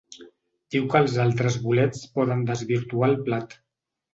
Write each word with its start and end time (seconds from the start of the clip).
Diu 0.75 0.87
que 0.93 0.97
els 1.03 1.17
altres 1.25 1.57
bolets 1.65 2.01
poden 2.17 2.43
desvirtuar 2.51 3.11
el 3.13 3.19
plat. 3.29 3.59